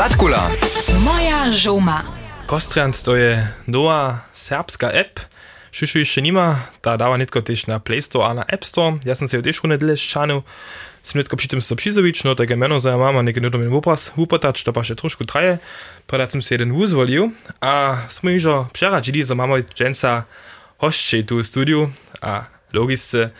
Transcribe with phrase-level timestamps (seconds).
[0.00, 0.48] Zatkula.
[1.04, 2.00] Moja žoma.
[2.48, 5.20] Kostrand to je nova srpska app.
[5.76, 8.96] Šušu ju še nima, ta dava netko tež na Play Store ali na App Store.
[9.04, 10.40] Jaz sem se jo tež v nedelje šanil,
[11.04, 14.72] sem netko pritem sopšizovič, no tako meno zdaj imam, nekaj nedom in vopas, vupotač, to
[14.72, 15.60] pa še trošku traje.
[16.08, 20.24] Predat sem se jeden uzvolil, a smo jih že preračili, za mamo dženca
[20.80, 21.88] hošče tu v studiu,
[22.24, 23.34] a logice,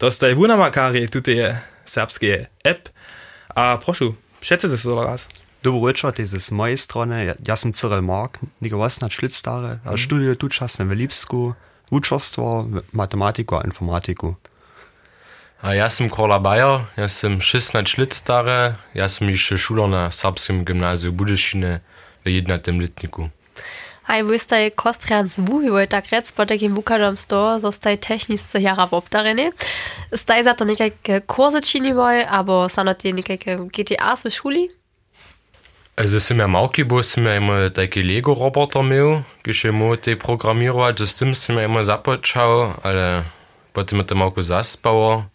[0.00, 2.88] to sta je vunama, kar je tudi je srpske app.
[3.52, 5.28] A prošu, šecite se za nas.
[6.26, 7.24] Z moje strane.
[7.24, 9.78] Ja, ja sam Cyril Mark, nekaj vas na šlit stare.
[9.84, 9.96] Mm.
[9.96, 11.54] Študijo tu časne v Lipsku,
[11.90, 14.34] učarstvo, matematiku a informatiku.
[15.62, 20.10] A ja sam Kola Bayer, ja sam 16 lat stary, ja sam jeszcze szuler na
[20.10, 21.80] serbskim gimnazju Budešine
[22.24, 23.30] w 11 letniku.
[24.06, 29.50] Aj wystaj kostrians wuhiły tak rec po takim wukażam sto, zostaj technisce jara w obdarenie.
[30.14, 34.70] Staj za to nekajke kursy činivoj, abo sanotie nekajke GTAs w szuli?
[35.98, 41.12] Also sind wir im Aukibus, sind wir immer die Lego-Roboter mehr, geschehen die Programmierer, das
[41.12, 43.24] stimmt, sind wir immer Sapotschau, alle,
[43.72, 45.30] was mit dem Markus Sassbauer,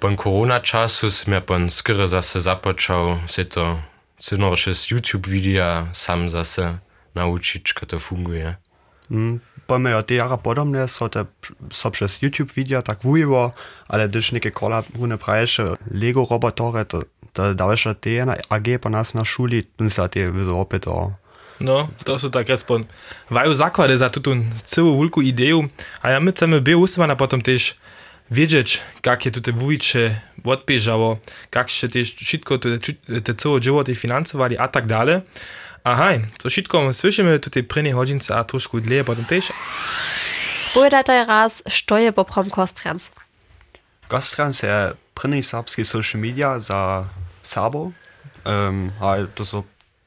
[0.00, 3.84] beim Corona-Czas, sind wir beim Skirre Sasse Sapotschau, seht ihr,
[4.18, 6.80] synorisches YouTube-Video, sam Sasse,
[7.14, 8.40] naučić, kaj to funguje.
[8.40, 8.56] Ja.
[9.08, 11.26] Mm, pa me od tega podobne so te,
[11.70, 13.42] so še YouTube video tako ujivo,
[13.88, 17.02] ali da še neke kola vune prajše, Lego robotore, to
[17.34, 21.12] ta davša TN, AG pa nas na šuli, nisati je bilo opet o.
[21.60, 22.84] No, to su tak respon.
[23.30, 24.20] Vaju zaklade za tu
[24.64, 25.68] celu vulku ideju,
[26.02, 27.74] a ja mislim, je bil usmana potom tež
[28.30, 31.18] wiedzieć, jakie tutaj wujcze odpieżało,
[31.54, 32.78] jak się te wszystko, te,
[33.24, 35.20] te całe dzieło tej finansowali, a tak dalej.
[35.84, 39.52] Aha, to wszystko słyszymy tutaj prynie godzince, a troszkę dlje potem też.
[40.74, 43.12] Powiadaj raz, co je poprom Kostrans?
[44.08, 47.04] Kostrans je prynie serbski social media za
[47.44, 47.92] Serbo.
[48.44, 49.64] Um, a to so,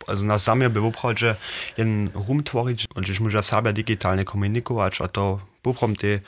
[0.07, 1.35] also na samie by opravdu
[1.77, 6.19] jen rum tvorić, když může Serbia digitálne komunikować, a to poprom te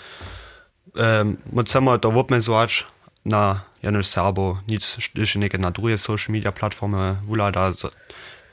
[0.95, 2.85] um, chcemy to obmezovać
[3.25, 7.71] na jenož Serbo, nic, když neke na drugie social media platformy ulada,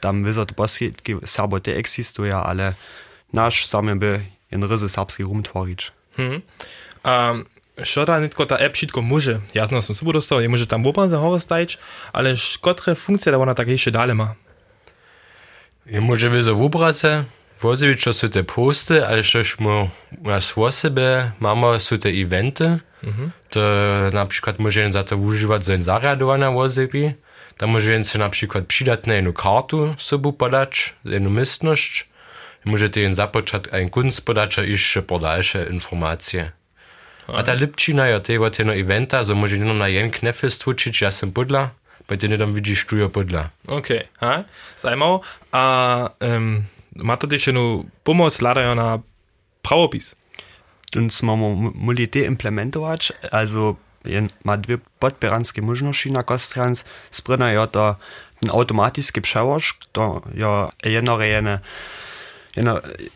[0.01, 0.93] tam wyzot boskie
[1.25, 2.75] Serbo te existuje, ale
[3.33, 5.93] nasz samie by jen ryzy serbski rum tvorić.
[6.17, 6.43] Hmm.
[7.05, 7.45] Um,
[7.85, 9.41] Što da nitko ta app všetko môže?
[9.55, 11.77] Jasno som sobu dostal, je môže tam oban za hore stajić,
[12.13, 14.35] ale kotre funkcie da ona tak jeszcze dalej ma?
[15.87, 17.25] Je może wiedzą w obraze,
[17.61, 19.91] wozić, co są te posty, ale też mu
[20.23, 23.31] nas w sobie mamy są te eventy, Mhm.
[23.51, 23.61] to
[24.13, 27.15] na przykład może za to używać za zariadowane wozibi,
[27.59, 32.09] tam może się na przykład przydać na jedną kartu sobie podać, jedną mistność,
[32.65, 36.53] możecie jen započať ein kunst podać, a jeszcze podalsze informacje.
[37.29, 41.11] A ta Lipčina je tego tego eventa, so może nie na jeden knefel stwuczyć, ja
[41.11, 41.71] sam podla,
[42.09, 43.51] bo ty nie tam widzisz, tu je podla.
[43.67, 44.45] Okay, ha?
[44.77, 45.21] Zajmało.
[45.53, 46.65] A um,
[46.97, 48.99] ma to też jedną pomoc ladają na
[49.63, 50.17] prawopis.
[50.97, 57.67] Uns mamy muli te implementować, also jen ma dwie podpieranskie możności na Kostrans, spryna ja
[57.67, 57.97] to
[58.41, 61.59] ten automatyczny przełącz, to ja jedno jene jedna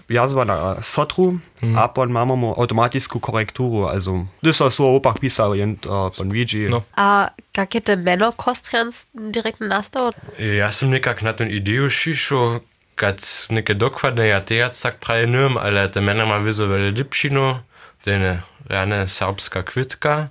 [0.09, 1.78] jazwa na sotru, Mhm.
[1.78, 6.31] a pon mamy mu automatyczną korekturu, also das ist so opach pisał, jen uh, pon
[6.33, 6.67] widzi.
[6.71, 6.83] No.
[6.97, 10.12] A jakie te meno kostrians direkt nastał?
[10.39, 12.61] Ja sam nekak na tą ideju šišel,
[12.97, 13.21] kad
[13.51, 17.61] neke dokładne ja tejac tak prawie niem, ale te mena ma wizo vele Lipčino,
[18.05, 20.28] to je rane serbska kvitka,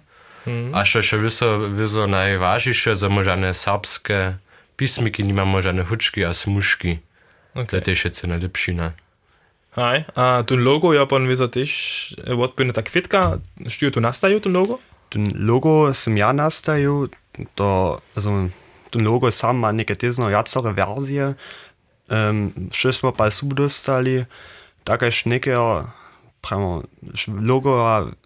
[0.73, 4.33] a še še wizo, wizo najvažnejše, za možane serbske
[4.77, 6.99] pismiki nimamo žane hučki a smuški.
[7.59, 7.79] Okay.
[7.79, 8.93] Das ist jetzt eine Lipschina.
[9.75, 10.05] Hi.
[10.15, 13.39] Uh, tun Logo, Japan, wie gesagt, ich, was bin ich da kvitka?
[13.67, 14.79] Stür du nastajo, tun Logo?
[15.09, 17.09] Tun Logo sem ja nastajo,
[17.55, 18.49] da, also,
[18.91, 21.35] tun Logo sam ima neke tezno jacore verzije,
[22.07, 24.23] um, še smo pa subdostali,
[24.87, 25.59] takaj šneke,
[26.41, 26.83] pravimo,
[27.27, 27.75] logo,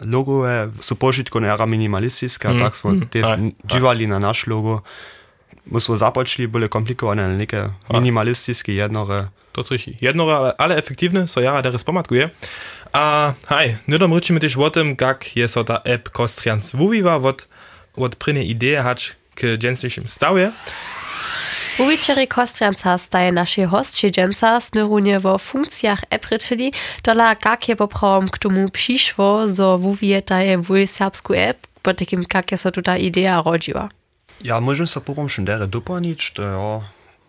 [0.06, 3.26] logo je, so požitko ne era minimalistiska, mm, tako smo mm, te
[3.74, 4.84] živali na naš logo.
[4.84, 5.23] Aj.
[5.66, 9.28] My smo započeli, boli komplikovane, neke minimalistiske jednore.
[9.54, 10.02] To jest richtig.
[10.02, 12.30] Jedno, ale, ale efektywne, so jara deres pomatkuje.
[12.94, 17.48] A hej, nudom ryczymy też o tym, jak jest ta app Kostrians wuwiwa, od,
[17.96, 20.52] od prynie idee hać k dżęsniejszym stawie.
[21.80, 26.74] U wieczery kostrianca staje nasze hostcie dżęca smerunie wo funkcjach epryczeli,
[27.04, 32.26] dola jak je poprawom k tomu przyszło, zo wuwie taje wuj serbsku app, po takim
[32.34, 33.90] jak je so tuta idea rodziła.
[34.42, 36.70] Ja, možem se popom še dere dopanič, to ja,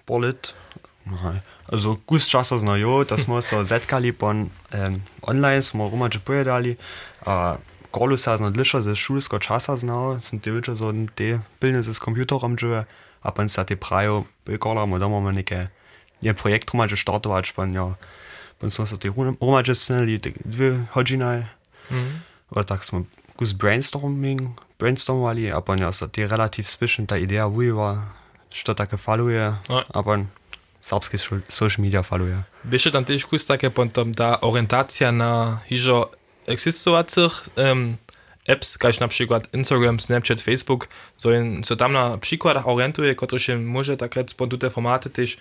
[0.09, 0.55] polit.
[1.05, 1.41] Aha.
[1.69, 6.77] Also gut časa znajo, da smo se zetkali pon um, online, smo rumače pojedali,
[7.27, 7.56] a
[7.95, 12.59] Karlu se znadliša ze šulsko časa znao, sem te večer so te pilne z komputerom
[12.59, 12.85] žive,
[13.23, 15.69] a pan sa te prajo bekolam, doma máme neke
[16.21, 17.95] je projekt romadže startovač, pan ja,
[18.59, 21.45] pan smo sa te romadže sneli, dve hodžinaj,
[21.91, 22.12] mm.
[22.56, 23.05] a tak smo
[23.37, 28.15] kus brainstorming, brainstormovali, a pan ja sa te relativ spišen ta ideja vujeva,
[28.51, 29.83] što také faluje, No.
[29.95, 30.27] a pan
[30.81, 32.37] serbski social media faluje.
[32.65, 36.11] Wiesz, tam też kus takie potom ta orientacja na hiżo
[36.47, 37.97] egzistowacych um,
[38.49, 40.89] apps, kaž na przykład Instagram, Snapchat, Facebook,
[41.19, 45.11] so, in, so tam na przykładach orientuje, które się może tak rec po te formaty
[45.11, 45.37] też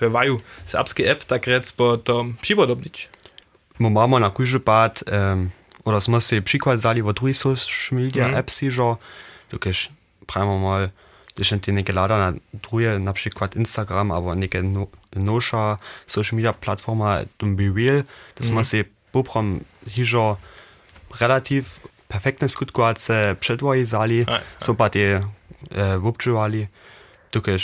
[0.00, 3.08] wywają serbskie app, tak rec po to przipodobnić.
[3.78, 5.50] Mo mamy na kujże pad, um,
[5.84, 8.34] oder smo se przykład zali od social media Mhm.
[8.38, 8.96] apps hižo,
[9.50, 9.72] tukaj
[10.26, 10.88] pravimo mal,
[11.36, 12.32] da še ti neke lada
[12.98, 14.86] na przykład Instagram, aber neke no,
[15.16, 18.02] noša social media platforma, dum Be Real,
[18.38, 20.36] da smo se poprom hižo
[21.20, 21.64] relativ
[22.08, 24.40] perfektne skutkovace předvoji zali, Aj, aj.
[24.60, 26.68] so pa te uh, vobčuvali,
[27.30, 27.58] tukaj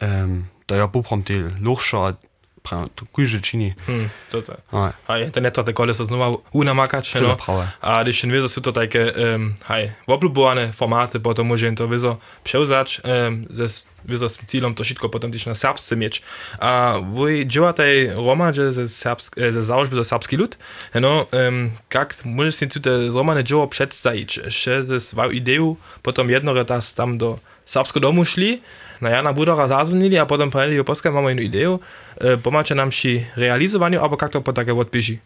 [0.00, 2.16] um, da ja poprom te lochša,
[2.62, 3.74] pravimo, to kujže čini.
[3.86, 4.54] Hmm, to to.
[4.72, 4.92] Aj.
[5.06, 7.36] A internet to kole so znova unamakać, Celo no.
[7.36, 7.72] prawe.
[7.80, 12.16] A když jen wiedzą, są to takie, um, haj, woblubowane formaty, potem może to wiedzą
[12.44, 13.66] przełzać, um, ze,
[14.04, 16.22] wiedzą z celem to wszystko potem też na serbsce mieć.
[16.58, 20.58] A wy działate Roma, że ze serbsk, e, ze założby za serbski lud,
[20.94, 26.30] no, um, jak możesz się tutaj z Roma dzieło przedstawić, że ze swoją ideą potem
[26.30, 28.62] jedno raz tam do serbskiego domu szli,
[29.02, 31.78] na Jana Budora zazvonili, a potem povedali, jo poskaj imamo eno idejo,
[32.20, 35.18] e, pomače nam pri realizovanju, ali kako to potake odpiši.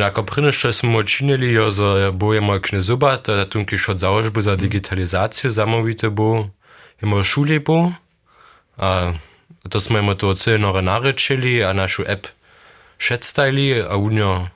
[0.00, 4.56] Jako prvnišče smo odčinili, jo z bojem moj knezuba, to je tunki šod založbo za
[4.56, 6.48] digitalizacijo, zamovite bo,
[7.02, 7.92] imamo šulje bo,
[8.76, 9.12] a
[9.68, 12.26] to smo jim to celno narečili, a našo app
[12.98, 14.48] šetstajli, a unjo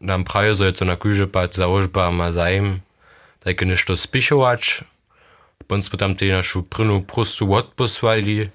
[0.00, 2.82] nam pravijo, da je to na kuže pa založba, ma zajem,
[3.44, 4.82] da je nešto spišovač,
[5.68, 8.50] Bądź smo tam te našu prynu prostu odposłali,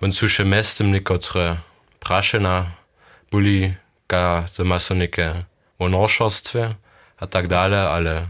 [0.00, 1.62] bądź su še mestem nekotre
[2.02, 2.74] prašena
[3.30, 3.74] byli,
[4.06, 5.44] ka to ma so neke
[5.78, 6.74] wonorszostwie,
[7.16, 8.28] a tak dalej, ale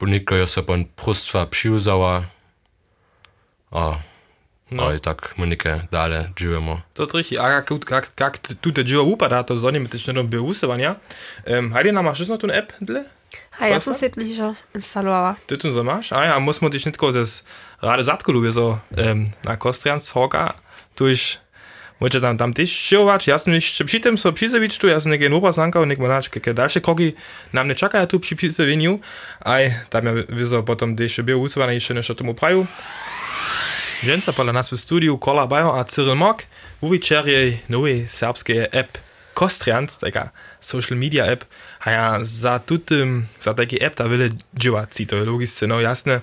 [0.00, 2.24] buniko jo se bon prostwa przyuzała,
[3.70, 3.98] a
[4.70, 4.94] no.
[4.94, 6.82] i tak my neke dalej żyjemy.
[6.94, 7.38] To richtig.
[7.38, 10.96] A jak, jak, jak tu te dzieło upada, to zanime też nie robię usuwania.
[11.46, 13.15] Um, Heidi, nam masz noch tu App dla?
[13.58, 14.00] A ja Was sam to?
[14.00, 15.36] si nicht schon instalowała.
[15.46, 16.12] Ty tu so masz?
[16.12, 17.24] A ja, muss man dich nicht tylko ze
[17.82, 20.54] rade zatku lubię so um, na Kostrians hoka,
[20.94, 21.46] tu ich
[22.00, 25.12] Może tam, tam też siłować, ja sam jeszcze przy tym so przyzewić tu, ja sam
[25.12, 27.12] nie nowa zanka, niech ma nasz, jakie dalsze kroki
[27.52, 29.00] nam nie czekają tu przy przyzewieniu,
[29.44, 29.56] a
[29.90, 32.66] tam ja wiedzą potem też był usuwane jeszcze nešto tomu praju.
[34.02, 36.42] Jensa pola nas w studiu Kola Bajo a Cyril Mok,
[36.80, 38.98] uwiczerje nowej serbskie app
[39.36, 40.30] Kostrians, taka
[40.60, 41.44] social media app,
[41.84, 46.20] a ja za tutym, za taki app ta wiele działać, to je logiczne, no jasne.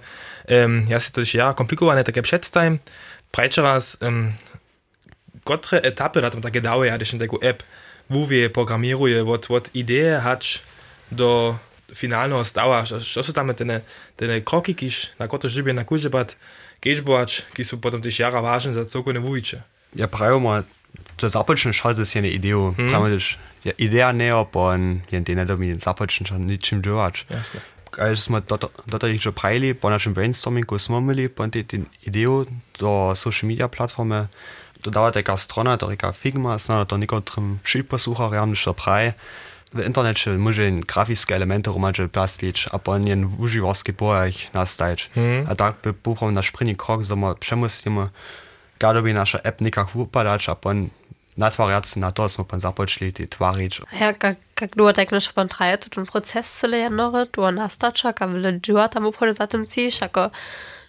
[0.49, 2.79] Um, ja si to ja komplikowane takie przedstawiam.
[3.31, 4.33] Prajče raz, um,
[5.43, 7.63] kotre etapy na tom takie dały, ja też taką app,
[8.09, 10.61] wówie programiruje, od, od idee hać
[11.11, 11.57] do
[11.95, 13.81] finalnego stała, co są tam te,
[14.17, 16.35] te kroki, kiż, na które żybie na bad,
[16.81, 19.61] gejbać, ki są potem też jara ważne za cokone wójcze.
[19.95, 20.63] Ja pravimo,
[21.21, 22.71] da započneš šal za sjene idejo.
[22.71, 22.89] Mm.
[22.89, 23.15] Pravimo, da
[23.63, 24.75] je ideja neo, pa
[25.11, 27.13] je te ne dobi započneš ničim dělat.
[27.29, 27.59] Jasne.
[27.93, 28.41] Kaj smo
[28.85, 31.63] do tega že pravili, po našem brainstormingu smo imeli, pa te,
[32.01, 32.45] idejo
[32.79, 34.27] do social media platforme,
[34.83, 39.13] dodała taka strona, to taka Figma, znana to niekotrym przyposłucharjam, niż to praje.
[39.73, 45.09] W internecie może graficzne elementy romadże plastić, a potem w używarski pojach nastać.
[45.15, 45.45] Mhm.
[45.49, 48.09] A tak by buchom na szpryni krok, że my
[48.83, 50.89] przemusimy, gadoby nasza app nikak wypadać, a potem
[51.37, 53.81] natwarjać na to, smo pan započli ty tvarić.
[53.91, 58.33] Ja, jak, jak du tak nešto pan traje, ten proces celý jednore, du nastača, kam
[58.33, 60.31] vile džua tam upode za tym cíš, jako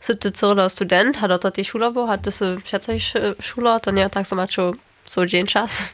[0.01, 2.99] si ty celý student, a do to ty šulo bo, a ty si přece
[3.41, 4.73] šulo, to nie tak so mačo
[5.05, 5.89] so dzień czas.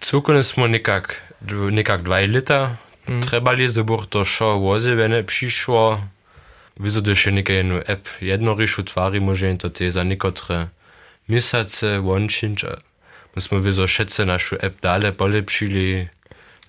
[0.00, 1.16] Cukone smo nekak,
[1.70, 2.76] nekak dva leta
[3.08, 3.22] mm.
[3.22, 6.00] trebali, da bo to šo voze, vene prišlo.
[6.80, 10.68] Vizo, da še nekaj eno app jedno rišu tvari, može in to te za nekotre
[11.28, 12.64] mesece, vončinč.
[13.34, 16.08] My smo vizo šece našu app dale polepšili,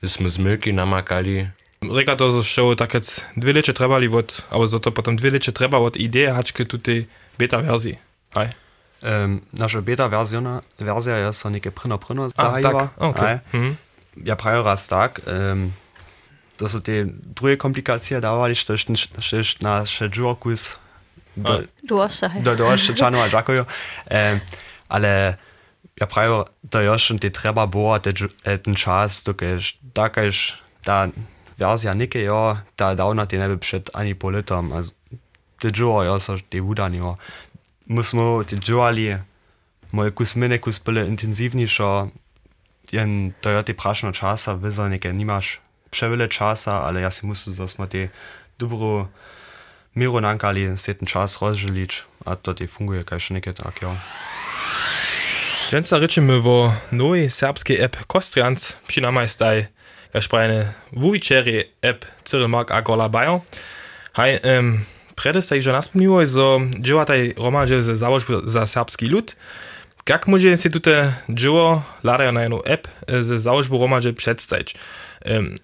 [0.02, 1.48] da smo zmylki namakali.
[1.82, 5.52] Reka to, że tak jetzt dwie lecze trebali od, albo za to potem dwie lecze
[5.52, 7.06] treba od idee haczkę tutaj
[7.38, 7.98] beta wersji.
[8.36, 8.54] Aj.
[9.02, 12.72] Um, nasza beta wersja, wersja jest so neke prino prino A, zahajiva.
[12.72, 13.40] tak, okay.
[13.54, 13.76] Mhm.
[14.26, 15.22] Ja prawie raz tak.
[15.26, 15.72] Um,
[16.62, 18.86] to są te drugie komplikacje dawali, że też
[19.62, 20.80] nasze dżurkus
[21.38, 22.30] do, Du hast ja.
[22.42, 23.60] do, do jeszcze czanu a dziękuję.
[23.60, 24.40] Um,
[24.90, 25.38] ale
[26.02, 27.32] ja prawie to już te
[28.00, 31.08] te, dżu- ten czas, dokiż takaż ta
[31.58, 34.74] wersja nike ja, ta dawna te neby przed ani po letom.
[34.74, 34.92] Also,
[35.60, 37.16] te Joa, ja, so te udani, ja.
[37.88, 39.18] Musimo te Joali,
[39.92, 42.08] moj kus mene, kus byle intensivniejsza,
[42.92, 45.60] jen to ja te prašno časa, vezal neke, nimaš
[45.92, 48.08] przewyle czasa, ale ja si muszę zasma te
[48.60, 49.08] dobro
[49.96, 53.92] miru nankali, se ten czas rozdzielić, a to te funguje kaj še neke tak, ja.
[55.72, 59.68] Dženca rečemy o nowej serbskiej app Kostrians, przynajmniej staj,
[60.14, 63.40] jak sprajne wuwiczeri app Cyril Mark Agola Bayer.
[64.14, 65.82] Hej, um, prede że
[66.80, 69.36] dzieła tej romadze ze założby za serbski lud.
[70.10, 72.88] Jak może się tutaj dzieło ladają na jedną app
[73.20, 74.74] ze założby romadze przedstawić?
[74.74, 74.82] Um,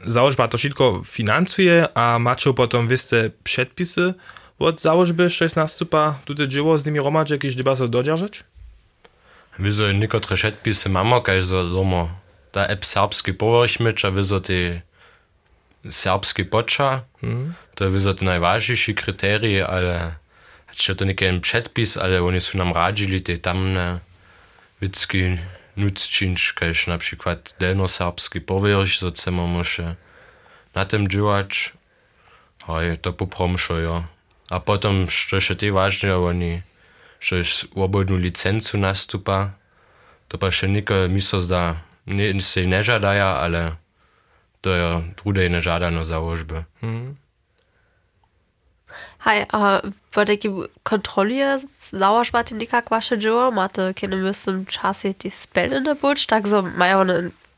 [0.05, 4.13] założba wszystko finansuje, a macie potem wiste przedpisy
[4.59, 8.43] od założby, że jest nastupa tutaj dzieło z nimi romadze, jakieś trzeba się dodzierżać?
[9.59, 12.09] Wieso niektóre przedpisy mamy, kaj so domo
[12.51, 13.33] ta app serbski
[13.79, 14.81] myč, a wieso te
[15.89, 17.53] serbski poča, mm.
[17.75, 20.15] to wieso te najważniejsze kryterie, ale
[20.75, 23.99] czy to nie przedpis, ale oni są nam radzili te tamne
[24.81, 25.37] witzki
[25.77, 29.95] nutzczynszkeś, na przykład denoserbski powierz, co se może
[30.75, 31.73] na tym dziwać,
[32.67, 34.03] a je to popromszują.
[34.49, 36.61] A potem, co się ty ważne, oni
[37.19, 39.51] że swobodną licencu nastupa,
[40.27, 43.77] to pa še niko miso zda, ne, se ne žadaja, ale
[44.61, 46.65] to je drude nežadano založbe.
[46.81, 47.26] Mm -hmm.
[49.27, 49.83] Haj, a
[50.15, 50.49] v neki
[50.87, 51.59] kontroluje
[51.91, 56.47] zaušpati nekak vaše dživo, imate, ki ne mislim, čas je ti speljen na boč, tako
[56.47, 57.17] so imajo ne,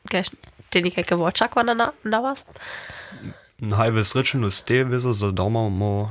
[0.10, 0.24] kaj,
[0.70, 2.46] te nekaj vočakva na, na vas.
[3.62, 6.10] Naj v srečanju s tem, vezo za domov, mo,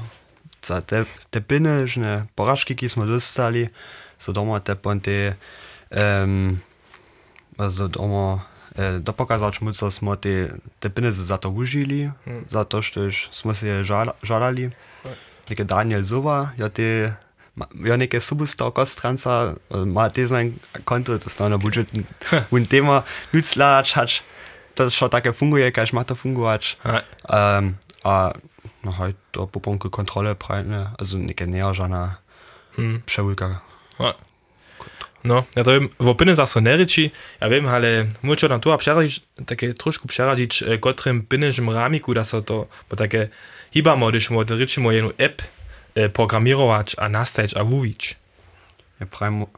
[0.63, 1.03] za te,
[1.35, 3.67] te pinežne poraške, ki smo dostali,
[4.15, 5.35] so doma te ponte,
[5.91, 6.61] um,
[7.59, 8.47] za domov.
[9.01, 12.45] da pokazać mu, co smo te, te pieniądze za to użyli, hmm.
[12.49, 13.85] za to, że smo się
[14.23, 14.71] żalali.
[15.51, 17.15] Neke Daniel Zuba, ja te,
[17.85, 19.55] ja neke subustar kostranca,
[19.87, 21.89] ma te sein konto, to stane budżet,
[22.51, 23.03] un tema,
[23.33, 24.23] nutzlać, hać,
[24.75, 26.77] to schon takie funguje, każ ma to fungować.
[27.29, 28.33] Um, a
[28.85, 32.17] no halt do poponku kontrole prajne, also neke näher
[32.77, 33.03] Hmm.
[33.07, 33.61] przełyka.
[35.29, 38.79] No, ja to wiem, w opinii za so nereči, ja wiem, ale muszę tam tu
[38.79, 43.29] przeradzić, takie troszkę przeradzić, e, kotrym pieniężnym ramiku, da so to, bo takie
[43.75, 45.43] hibamo, když mo rečimo jednu app
[45.95, 48.17] e, programirować, a nastawić, a mówić.
[49.01, 49.07] Ja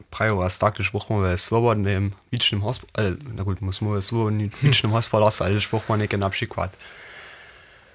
[0.09, 5.45] prajo was tak gesprochen, weil swobodnym wicznym hospital, na gut, muss man swobodnym wicznym lassen,
[5.45, 6.77] ale gesprochen neke na przykład.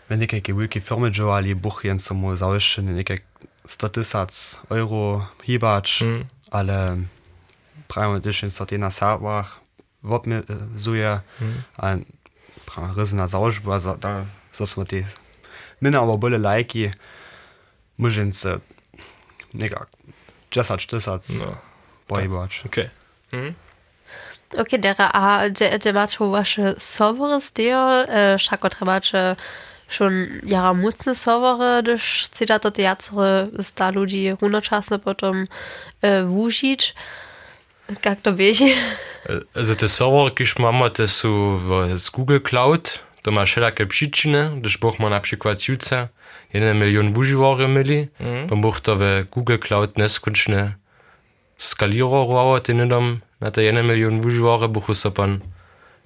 [0.09, 3.14] Wenn ke wielkie firmy działali, buch jen co mu zawieszczeny, neke
[3.66, 6.25] 100 tysac euro hibacz, Mm.
[6.50, 6.97] ale
[8.78, 9.61] na serwach
[10.02, 11.62] wopmizuje, Mm.
[11.76, 11.97] a
[12.66, 14.97] prajo ryzna założba, za, da, zosmo te,
[15.83, 16.90] minna aber byle lajki,
[17.99, 18.59] mužen se
[19.55, 19.88] nekak
[20.50, 21.57] 10 tysac No,
[22.07, 22.62] pojebać.
[22.66, 22.90] okay.
[23.33, 23.55] Mhm.
[24.59, 25.40] Okay, dera, a
[25.93, 29.37] macie wasze serwery zdjęł, e, szako trzebacie
[29.88, 30.12] schon
[30.47, 35.47] jara mocne serwery, gdyż chcecie to teatry sta ludzi runoczasne potem
[36.02, 36.95] e, wużyć.
[38.05, 38.75] Jak to wiecie?
[39.55, 44.78] Also serwer, kiż mamy, te są w- z Google Cloud, to ma wszelakie przyczyny, gdyż
[44.78, 46.09] boch ma na przykład jutce
[46.55, 48.47] 1 milion używarzy mieli, Mhm.
[48.47, 50.75] bo boch to w Google Cloud neskończne
[51.59, 55.40] skalirowało, te nidom na te 1 milion używarzy, boch so pan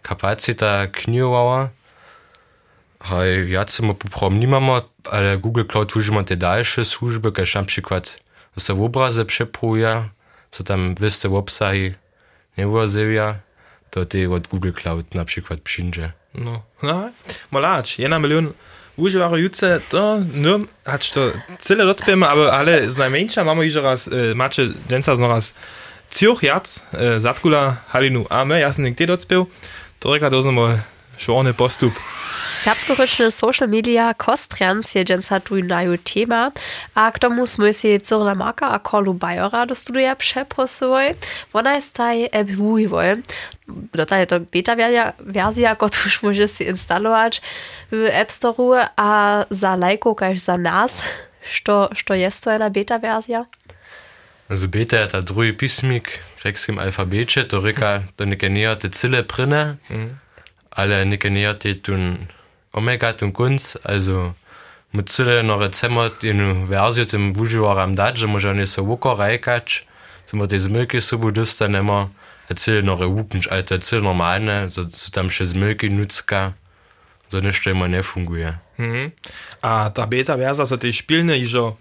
[0.02, 1.68] kapacita kniowała.
[3.02, 4.72] Hej, ja mu poprom nie mamy,
[5.10, 8.20] ale Google Cloud używa te dalsze służby, każ na przykład
[8.58, 10.08] se w obrazy przepruje,
[10.50, 11.94] co tam wyste w obsahi
[12.58, 13.34] nie urazywia,
[13.90, 16.12] to ty od Google Cloud na przykład przyjdzie.
[16.34, 17.10] No, no,
[17.50, 18.52] malacz, jedna milion
[18.96, 21.20] używaczy jutce, to, no, hacz to
[21.58, 25.54] cyle docpiemy, aber ale z najmniejsza mamy już raz, e, macie dęca z raz
[26.12, 29.46] Zürich jac, e, zatkula halinu ame, ja sam nigdy docpił,
[30.00, 30.68] to reka doznamo
[31.18, 31.92] szorny postup.
[32.60, 34.14] Serbsko-ryczne social media
[34.94, 36.52] je tu naju tema,
[36.94, 41.14] a k tomu smo si Cyrila Marka a Korlu Bajora do studia przeprosyły.
[41.52, 43.22] Ona jest taj app wujiwoj.
[43.94, 47.40] Dotaje to beta wersja, kotuż może si instalować
[47.92, 51.02] w App Store, a za lajko, kaž za nas,
[51.42, 53.44] što, što jest to jedna beta wersja?
[54.50, 59.22] Also Beta je ta drugi pismik, grekskim alfabecie, to reka, to neke näher te cyle
[59.22, 59.76] prine,
[60.70, 62.26] ale neke näher te tun
[62.72, 64.34] omegad un kunz also
[64.92, 69.82] mozilla noch zemmert in versio im bujuar am daje mo ne so woker reikatsch
[70.32, 72.10] immer des mülke so wo dus dann immer
[72.48, 76.54] erzähl noch wuken alter erzähl normal ne so zusammenches mülke nutzka
[77.28, 79.12] so ne stimme ne funguje mhm.
[79.62, 81.76] a ta beta versa so te spilne iżo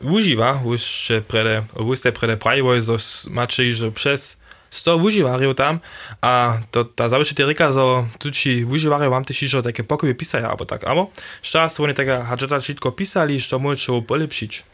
[0.00, 2.96] używa już przede augusta przede prawo so
[3.30, 4.39] macie iżo przez
[4.70, 5.80] 100 używarów tam,
[6.20, 10.14] a to ta zawsze ty reka, że tu ci używarów wam też jeszcze takie pokoje
[10.14, 11.10] pisają, albo tak, albo
[11.42, 14.64] czas oni taka hadżeta wszystko pisali, że możecie polepszyć.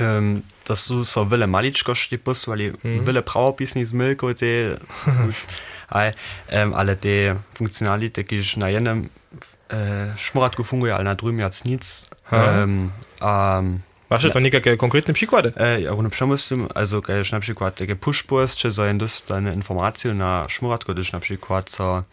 [0.00, 3.04] Um, to sú so veľa maličkosti posúvali, mm.
[3.04, 4.80] veľa pravopisných zmylkov, tie,
[5.98, 6.16] aj,
[6.56, 12.08] um, ale tie funkcionality, keď na jednom uh, šmoratku funguje, ale na druhom jac nic.
[12.32, 15.52] Um, um, Masz to niekakve konkretne przykłady?
[15.56, 20.46] E, ja równo przemyślę, also když na przykład takie push-bus, czy so dostane informacje na
[20.48, 22.04] szmuratku, když na przykład so,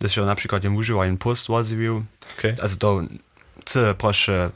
[0.00, 2.04] když ja na przykład im używają post waziviu,
[2.38, 2.56] Okay.
[2.62, 3.02] also to,
[3.64, 4.50] co proszę,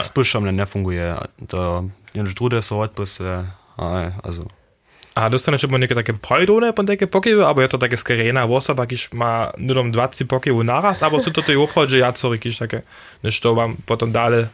[0.00, 1.14] z puszem nie funguje,
[1.48, 1.84] to
[2.14, 3.44] nie drugie są odpusy,
[4.22, 4.42] also,
[5.14, 8.86] A dostaneš chyba neke takie projdone po takie pokiwy, albo je to takie skarena osoba,
[8.86, 12.82] kiż ma nudom 20 pokiwy naraz, albo są to tej obchodzie jacory, kiż takie,
[13.24, 14.46] niż to wam potem dalej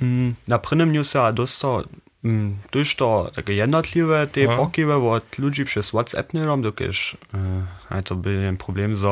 [0.00, 1.84] Mm, na prvním newse a dostal
[2.22, 4.56] mm, tuž to také jednotlivé ty Aha.
[4.56, 9.06] pokyvy od ľudí přes WhatsApp nedom, dokež uh, to byl jen problém, že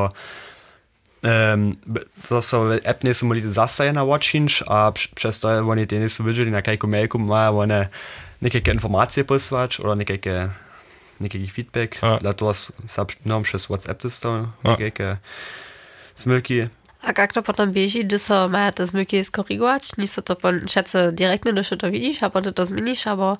[1.54, 1.76] um,
[2.28, 6.22] zase app nie sú mohli zase na watchinč a přes to oni tie nie sú
[6.22, 7.88] videli na kajku mailku má oni
[8.40, 10.52] nekajke informacije poslať, oder nekajke
[11.20, 12.18] nekajki feedback, A.
[12.20, 12.54] dla toho
[12.86, 14.52] sa no, přes WhatsApp A.
[14.64, 15.18] nekajke
[16.16, 16.70] smilky.
[17.04, 19.82] A jak to potom běží, kdy se má to zmyky skorigovat?
[19.98, 23.36] Nie se to pon šece direktně, když to vidíš, a potom to změníš, aber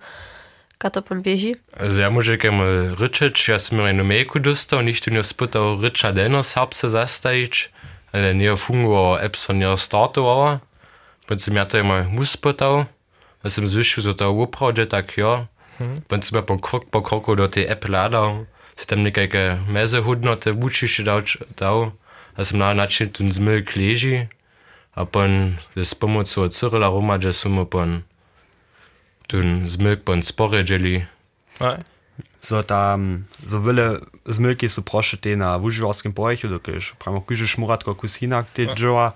[0.85, 1.57] jak to pon běží?
[1.73, 2.61] Also ja môže kem
[3.01, 7.73] ryčeč, ja som mir jednu mailku dostal, nicht tu nie spytał rycza deno serbse zastajić,
[8.13, 10.61] ale nie fungował app so nie startował.
[11.29, 12.85] Bo som ja to immer mus spytał,
[13.45, 15.47] a som zvyšil, že to upravde, tak jo.
[15.81, 18.45] Bo som ja po krok po kroku do tej app ladal,
[18.77, 21.25] si tam nekajke meze hodnoty učište dal,
[21.57, 21.97] dal,
[22.37, 24.27] a som na način tu zmyk leži,
[24.95, 28.03] a pon s pomocou Cyrila Romadže som pon
[29.27, 31.07] tu zmyk pon sporedželi,
[31.61, 31.79] Nej.
[32.41, 37.95] so tam so wiele zmylki są proszę te na wużywarskim pojechu, dokiż pramo kuży szmuratko
[37.95, 39.13] kusinak te działa.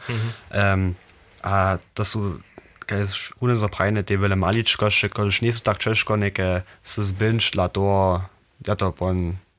[0.54, 0.94] Um,
[1.42, 2.38] a to są
[2.86, 3.04] kaj
[3.40, 8.22] une zaprajne te wiele maliczkosze, koż nie są tak ciężko neke se zbinč dla to,
[8.66, 8.94] ja to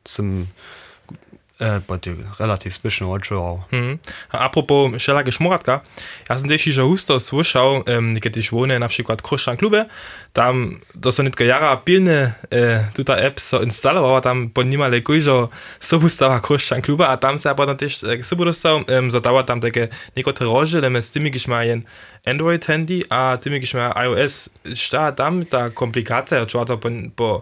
[0.06, 1.39] sim e,
[1.88, 3.68] po te relativ spišne odžival.
[3.72, 4.00] Mhm.
[4.32, 5.82] A apropos wszelakie szmuratka,
[6.30, 9.86] ja sam też że husto słyszał, um, kiedy ich wohne na przykład Kruszczan klubie,
[10.34, 15.50] tam to są tylko jara pilne e, tutaj app so instalowała, tam po nimale kujżo
[15.80, 19.62] sobu stała Kruszczan kluba, a tam se potem też e, sobu dostał, um, zadała tam
[19.62, 21.82] takie niektóre rozdziele z tymi, gdyż ma jen
[22.26, 27.42] Android handy, a tymi, gdyż ma iOS, šta tam ta komplikacja, czy to po, po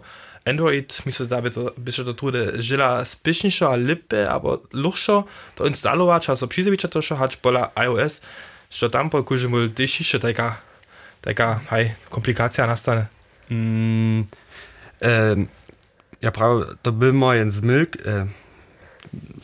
[0.49, 5.23] Android, mi se zda, by to, by się to trude žila spišniejsza, lippe, albo luchszo
[5.55, 8.21] to instalować, a so przyzewicza to hać pola iOS,
[8.71, 10.57] że tam kurze mul też jeszcze taka,
[11.21, 13.05] taka, hej, komplikacja nastane.
[13.51, 14.25] Mm,
[15.01, 15.47] ähm,
[16.21, 18.27] ja, prav, to by mal jen zmylk, äh,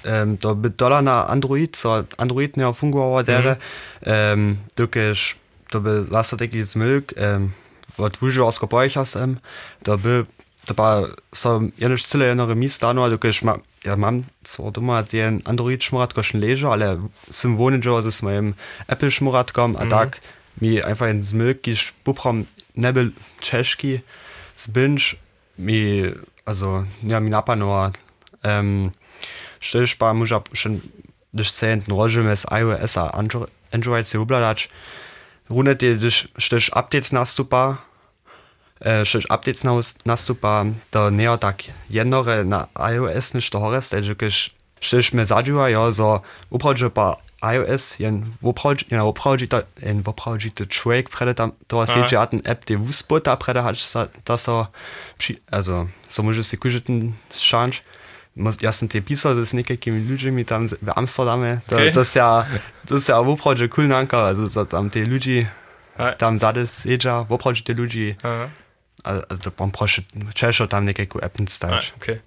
[0.06, 3.58] ähm, to by dola na Android, so Android ne fungował dere,
[4.04, 5.36] ähm, dokež
[5.70, 7.52] to by zase taki zmylk, ähm,
[7.98, 9.38] od wuživarsko pojechas, ähm,
[9.84, 10.26] to by,
[10.66, 11.04] to pa
[11.36, 16.42] so jenož cyle jenore mistano, dokež ma, ja mam co doma ten Android szmuratko schon
[16.42, 16.98] leżę, ale
[17.32, 18.54] sym wohnedżo z moim
[18.88, 20.20] Apple szmuratkom, a tak
[20.62, 22.46] mi einfach zmylk, giš poprom
[22.76, 24.00] nebel czeszki,
[24.58, 25.16] zbinč
[25.58, 26.04] mi,
[26.46, 27.92] also, ja, mi napanova,
[28.44, 28.92] um,
[29.60, 30.80] štejš pa moža še,
[31.34, 34.70] když se jen rožíme z iOS a Andro- Android se ubladać,
[35.50, 37.93] rune ty, když štejš updates nastupa, e,
[38.84, 44.52] štejš updates nas- nastupa, to nie tak jednore na iOS niż to hores, takže když
[44.84, 50.50] štejš me zadživa, jo, zo upravdže pa iOS, jen upravdže, jen upravdže to, jen upravdže
[50.52, 51.84] to člověk prede tam, to Aha.
[51.84, 53.84] asi, že ja ten app, ty vuspota prede hač,
[54.24, 54.68] to so,
[55.52, 57.84] also, so może si kužiť ten šanč,
[58.64, 61.92] ja som tie písal s niekakými ľuďmi tam v Amsterdame, to, Okay.
[61.92, 62.48] to je ja,
[62.88, 65.48] to je ja upravdže cool nanka, also, so tam ľudí,
[66.00, 66.12] Hej.
[66.18, 68.50] tam zade sieđa, upravdže tie ľudí, Aha.
[69.04, 70.02] Also, to pom proszę,
[70.34, 71.94] češo tam nekakú app Aj, instalić.
[71.98, 72.20] okay.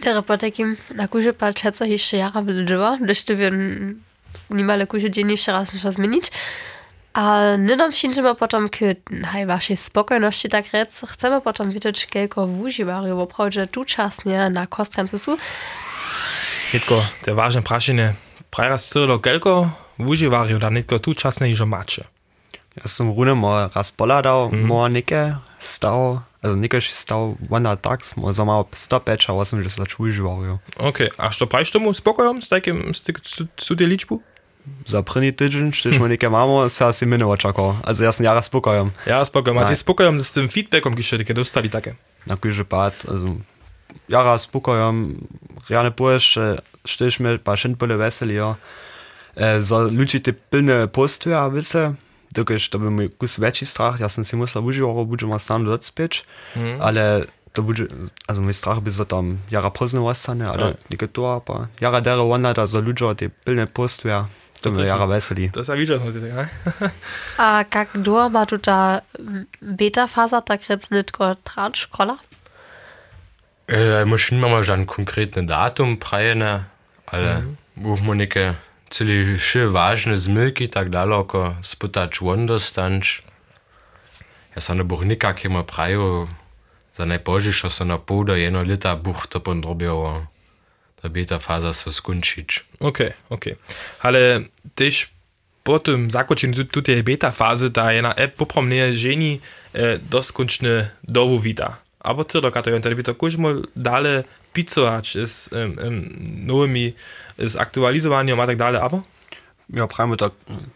[0.00, 4.00] Teraz po takim na kurze palczeca jeszcze jara wyleżyła, gdyż to wiem,
[4.50, 6.30] niemale kurze dziennie jeszcze raz muszę zmienić.
[7.12, 8.78] A nie nam się ma potem k
[9.24, 14.66] haj waszej spokojności tak rec, chcemy potem wiedzieć, kilka wużywary w oprawdzie tu czasnie na
[14.66, 15.36] kostrancu są.
[16.70, 18.14] Hitko, te ważne prašenie,
[18.50, 22.04] preraz cyrilo kelko, uživarju, da nitko tu časne ižo mače.
[22.76, 24.66] Ja som rune mal raz poladał, mm.
[24.66, 29.62] mo nike stał, also nike się stał one tax, mo so mal stopetch, aber som
[29.62, 30.58] že sa čužival, jo.
[30.78, 34.22] Ok, a što praviš tomu spokojom s takim, s, tak- s, s, s ličbu?
[34.86, 37.80] za první týden, když my někde máme, se asi minulý čakal.
[37.84, 38.92] Also já jsem jara spokojem.
[39.06, 39.58] Ja, spokojom.
[39.58, 39.76] A Nein.
[39.76, 41.94] spokojom s tym feedbackom, kiedy się dostali takie.
[42.26, 43.26] Na kujże pad, also
[44.08, 45.26] jara spokojem,
[45.70, 46.38] rane pojesz,
[46.86, 48.56] styś mi pa szynpole weseli, ja.
[49.36, 51.94] E, za ludzi te pilne posty, a wice,
[52.32, 55.64] dokiż to by mój kus większy strach, ja sam si musel używać, budzie ma stan
[55.64, 56.24] docpieć,
[56.80, 57.86] ale to bude,
[58.26, 60.74] also mój strach by za tam jara pozno wastane, ale Ja.
[60.90, 64.26] nie to, pa jara dera wanda, da za ludzie te pilne posty, ja,
[64.62, 65.50] to by jara weseli.
[65.50, 66.48] Das ist ja wieder heute, ne?
[67.38, 69.02] A jak długo ma tu ta
[69.62, 72.18] beta-faza tak jetzt nicht getratscht, kolla?
[73.68, 76.64] Äh, muss nicht mal ein konkretes Datum prajene,
[77.06, 77.44] ale
[78.90, 83.22] целые еще важные змылки и так далее, ко спутать вондо станч.
[84.54, 86.28] Я сам не бух никак има праю,
[86.98, 90.26] за najbolje, što se na pol do eno leta buhto podrobijo,
[91.02, 92.60] da bi ta faza se skončič.
[92.80, 92.98] Ok,
[93.28, 93.44] ok.
[94.02, 94.42] Ale
[94.74, 95.06] tež
[95.62, 99.40] po tym zakończeniu tutaj beta fazy ta jedna app popomnie żeni
[99.74, 101.76] e, eh, doskonczne dowu wita.
[102.00, 106.08] Albo co do kategorii, to by to kuźmo dalej picować z um, um,
[106.46, 106.92] nowymi,
[107.38, 109.00] z aktualizowaniem a tak dalej, aber?
[109.68, 110.30] Ja, pravimo, da,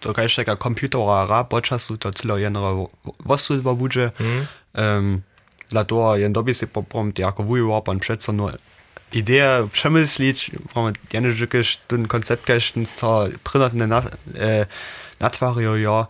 [0.05, 2.91] da kaj še tega kompjutera ra počasu, to celo jedno
[3.25, 4.13] vasudba bude.
[4.21, 4.47] Mm.
[4.75, 5.23] Um,
[5.73, 8.53] Zato je dobi si poprom ti jako vujo, pa přece no
[9.13, 14.01] ideja přemysliť, prom jedne žikeš ten koncept kaž co prinatne na,
[14.35, 14.67] e,
[15.21, 16.09] natvario ja,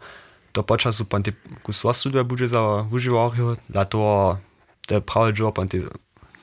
[0.55, 4.39] do počasu pan ti kus vasudba bude za vuživario, zato
[4.87, 5.83] te pravi job pan ti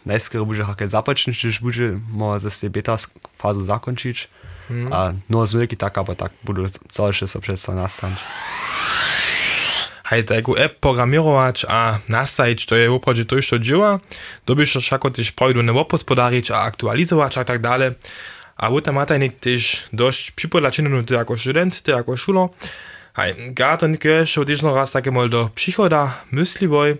[0.05, 2.97] najskoro bude hake započniť, když bude mo zase tie beta
[3.41, 4.17] zakončiť.
[4.69, 4.89] Mm.
[4.93, 8.13] A no z veľký tak, aber tak budú celé sa přece nastať.
[10.09, 13.99] Hej, taką app programować, a nastawić, to oprodzie to, co działa,
[14.45, 17.91] dobyś wszako też prawidelne opospodarić, a aktualizować, a tak dalej.
[18.57, 22.49] A w tym matajnik też dość przypodlaczony, ty jako student, ty jako szulo.
[23.13, 26.97] Hej, gato nike, że też no raz takie mal do przychoda myśliwoj,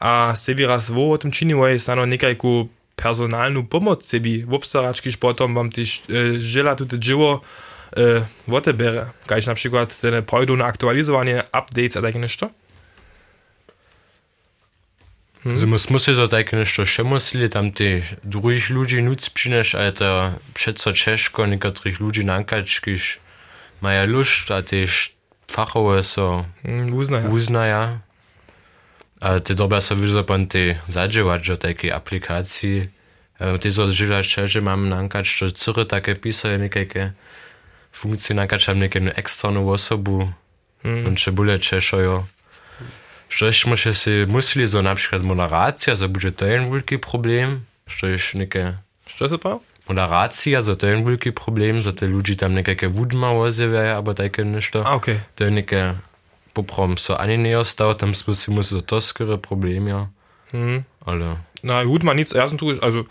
[0.00, 5.54] a sebi raz wo o tym czyniłoj, stano niekajku personalną pomoc sebi w obstaraczki, potom
[5.54, 7.40] wam też e, żela tutaj dzieło,
[7.96, 9.06] e, odebere.
[9.26, 12.50] Gleich na przykład ten prawidelne aktualizowanie, updates, a takie nešto.
[15.42, 15.54] Hmm.
[15.54, 19.92] Also muss muss so tak nešto še museli, tam ty druhých ľudí nuc přineš, a
[19.92, 23.18] to přeco Češko, niektorých ľudí nankač, když
[23.80, 25.12] maja lušt, a tyž
[25.46, 27.28] fachowe so Mm, uznaję.
[27.28, 28.00] uznaja.
[29.44, 32.88] ty dobra sobie zapan ty zadziałać do takiej aplikacji,
[33.38, 37.12] e, ty zadziałać, że mam nankać, że córy takie pisze, niekajkie
[37.92, 40.32] funkcje nankać, tam niekie eksterną osobę,
[40.84, 41.06] mm.
[41.06, 42.26] on czy bóle czeszojo.
[43.30, 48.10] Żeśmy się si myśleli, że na przykład moderacja, że będzie to jeden wielki problem, że
[48.10, 48.72] jest niekie...
[49.18, 49.58] Co to pan?
[49.88, 54.44] Moderacja, że to jest wielki problem, że te ludzie tam niekajkie wódma ozjawiają, albo takie
[54.44, 54.86] nieszto.
[54.86, 55.14] A, okej.
[55.14, 55.26] Okay.
[55.36, 55.94] To jest niekie...
[56.56, 60.08] poprom so ani ne ostal, tam smo si museli to skoro problem, ja.
[60.52, 60.84] Mhm.
[61.04, 63.04] Ale Na gut, man nichts ersten tue also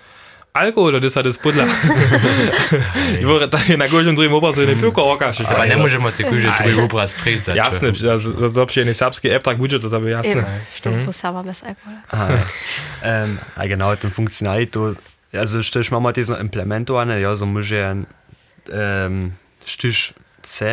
[0.56, 1.68] Alkohol, das hat das Buddler.
[3.20, 5.42] Ich wollte da na górze drüben ober so eine Pilko okasz.
[5.42, 7.56] Ale ne możemy tego, że twój obraz przyjdzie.
[7.56, 10.46] Jasne, also to się nie serbskie App tak budżet, to by Eben, jasne.
[10.76, 11.94] stimmt, muss aber bez Alkohol.
[12.12, 12.28] Ah,
[13.04, 14.96] ähm, genau, den Funktionalito,
[15.34, 17.96] also stich mal diesen Implemento an, ja, so muss ja
[18.72, 19.34] ähm,
[19.66, 20.14] stich
[20.46, 20.66] C,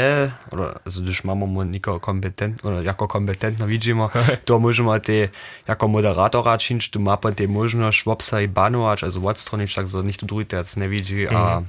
[0.51, 4.09] oder also das machen wir nicht kompetent, oder jako kompetentno widzimy,
[4.45, 5.29] to możemy te
[5.69, 9.87] jako moderator raczyć, tu ma pan te możliwość wopsa i banować, also what's tronić, tak
[9.89, 11.63] so nicht du drüt jetzt ne widzi, a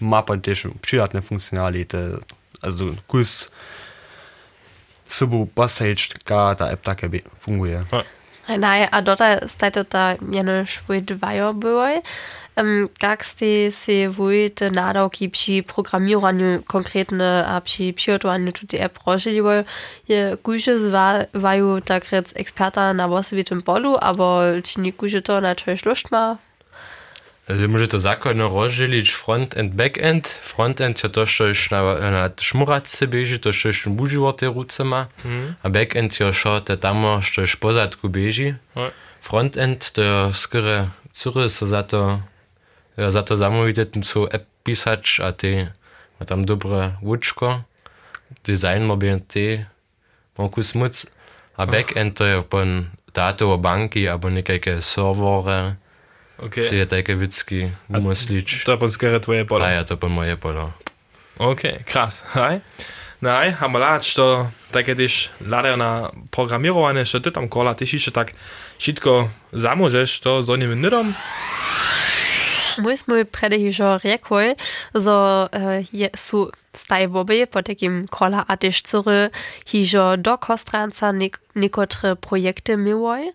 [0.00, 1.98] ma pan też przydatne funkcjonalite,
[2.62, 3.50] also kus
[5.06, 7.84] subu pasage, ka ta app bi- funguje.
[8.48, 12.02] Nein, a dort stajte ta jene svoj dvajo boj.
[12.56, 18.98] Um, jak ste se vy te nadavki pri programiranju konkretne a pri přigotovanju tudi app
[19.06, 19.64] rožili,
[20.06, 25.76] je kuže zvaju takrat eksperta na vosebitym polu, aber či ni kuže to na tvoje
[25.76, 26.38] šlošt ma?
[27.48, 30.28] Also może to zakładno rozdzielić front-end, back-end.
[30.28, 34.84] Front-end to to, co już na, na szmuratce bieży, to co już budziło te ruce
[34.84, 35.06] ma.
[35.62, 38.54] A back-end to co te tam, co już pozadku bieży.
[39.22, 42.20] Front-end to skoro cury so za to,
[42.98, 43.36] za to
[44.02, 45.70] co app pisać, a ty
[46.20, 47.62] ma tam dobre łuczko.
[48.44, 49.66] Design bien ty,
[50.38, 51.06] ma smuc.
[51.56, 55.76] A back-end to je pon dato banki, albo niekajke serwery.
[56.34, 56.66] Okay.
[56.66, 58.66] Si je také vždycky umyslič.
[58.66, 59.70] To je podskere tvoje A pole.
[59.70, 60.74] ja to po moje polo.
[61.38, 62.26] Okay, krass.
[62.34, 62.58] Hej.
[63.22, 68.10] Naj, haben lát, što také když ladajú na programírované, što ty tam kola, ty ešte
[68.10, 68.34] tak
[68.78, 71.14] všetko zamôžeš, to s oným nidom.
[72.78, 74.54] Hižo rekol,
[74.94, 79.30] zo uh, je, su staj wobe po takim kola a tež cure
[79.66, 83.32] hižo do kostranca nek, nekotre projekty miłoj.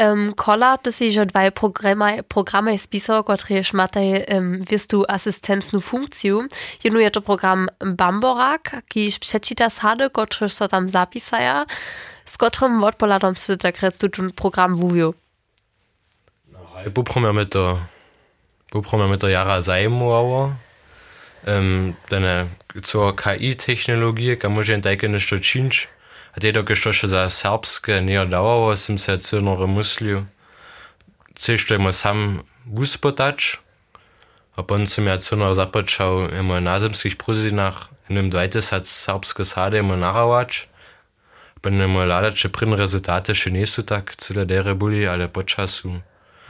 [0.00, 6.48] Um, kola to si že dvaj programy, programy spisał, które szmataj um, wistu asystentnu funkciju.
[6.84, 11.66] Jedno je to program Bamborak, kiż przeczyta sady, które so tam zapisaja,
[12.24, 15.14] z którym odpoladom się tak rec tu program wuwiu.
[16.94, 17.78] Poprome to,
[18.70, 20.54] poprome to jara zajmowało.
[21.46, 22.46] Um, dane
[22.82, 25.88] co KI-technologie, kam może takie nešto činč.
[26.36, 30.26] A te doke što še za serbske ne odawało, sem se cyrnore muslił.
[31.34, 33.58] Cešto ima sam wuspotać.
[34.56, 39.44] A pon sem ja cyrnor započał ima na zemskich pruzinach, in im dwajte sac serbske
[39.44, 40.68] sade ima narawać.
[41.60, 45.42] Pon ima ladače prin rezultate še nisu tak, cyle dere buli, ale po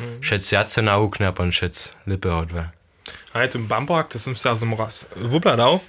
[0.00, 0.20] Mhm.
[0.24, 1.70] Še jace naukne, pa še
[2.08, 2.70] lepe odve.
[3.32, 5.80] A je to Bamberg, to sem se jaz raz vupladal.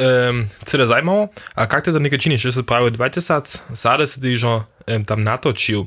[0.00, 4.20] Um, Cele zajmavo, a kak te to nekaj činiš, že se pravi 20, sada si
[4.20, 5.86] ti že um, tam natočil.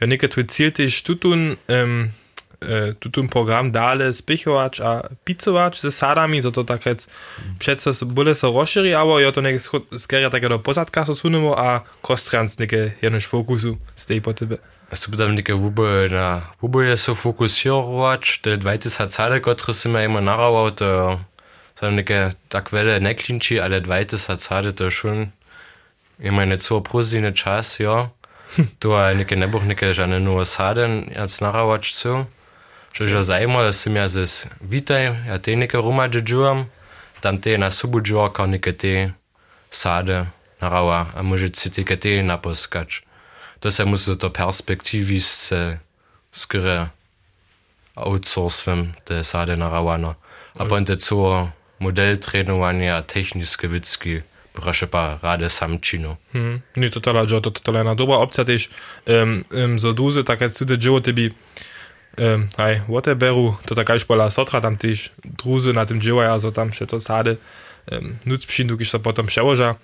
[0.00, 2.12] Jo nekaj tu ciljte štutun, um,
[2.60, 7.08] uh, e, tutun program dale spihovač a picovač se sadami, zato takrat
[7.58, 11.14] predsa se bole se roširi, avo jo ja, to nekaj skerja takega do posadka so
[11.14, 14.60] sunemo, a kostrans nekaj jednoš fokusu stej po tebe.
[14.90, 19.88] Jaz bi tam nekaj vube na vube je se fokusirovač, te 20 sade, koje se
[19.88, 21.20] me ima naraval, to
[21.78, 25.30] so nekaj tak vele ne klinči, ale 20 sade to šun
[26.18, 28.08] ima ne co prozine čas, jo.
[28.78, 32.24] To je nekaj ne boh nekaj žane novo sade, jac naravač co.
[32.92, 36.70] Čo že zajmo, da sem ja zes vitaj, ja te nekaj rumadže džuvam,
[37.20, 39.10] tam te na subu džuva, kao nekaj te
[39.70, 40.26] sade
[40.60, 41.70] narava, a može si
[43.60, 45.78] To se musi to perspektivisce
[46.32, 46.88] skre
[47.96, 50.14] outsourcem te sade narawano.
[50.54, 50.68] A mm.
[50.68, 54.22] ponte co modeltrenowania techniske witzki
[54.56, 56.16] proszę pa rade sam činu.
[56.32, 56.60] Hmm.
[56.76, 58.70] Nie, to tala, to tala jedna dobra opcja też,
[59.06, 61.30] um, um, zo duze, tak jak tutaj dzieło tebi,
[62.18, 66.38] um, hej, Waterberu, to taka już pola sotra tam też druzy na tym dzieła, a
[66.38, 67.36] zo tam się to sady,
[67.92, 69.74] um, nuc przyjdu, kiż to potem przełoża,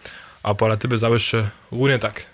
[0.43, 2.32] a pola tebe zawyższe runie tak.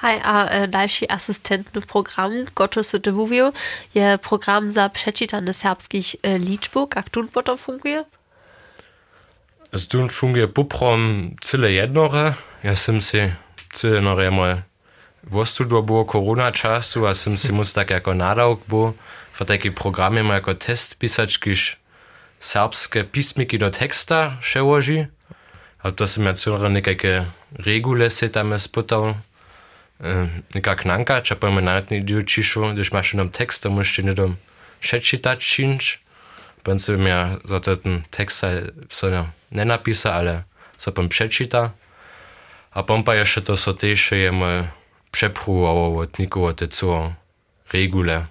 [0.00, 3.52] Hej, a e, dalszy asystentny program, goto se mówił,
[3.94, 8.04] je program za przeczytane serbskich e, liczbów, jak tu potem funguje?
[9.72, 12.34] Also tu funguje poprom cyle jednore.
[12.64, 13.32] Ja sam si
[13.72, 14.62] cyle nore moje
[15.24, 18.92] wostudo było korona czasu, a sam si mus tak jako nadawk był,
[19.32, 21.76] w taki programie ma jako test pisać, kiż
[22.40, 25.06] serbskie pismiki do teksta przełoży.
[25.82, 29.14] A to sam ja cyle nekakie regule si tam spytał.
[30.54, 34.36] Neka knanka, če pa me najtni dio čišu, když máš jenom text, to můžeš nedom
[34.80, 35.98] šečitać činč.
[36.62, 37.10] Pan se mi
[37.44, 38.44] za ten text
[38.90, 39.10] so
[39.50, 40.44] ne napisa, ale
[40.76, 41.72] so pan przeczyta.
[42.72, 44.68] A pan pa jeszcze to so też jemy
[45.10, 47.14] przepruwało od nikogo te co
[47.72, 48.26] regule.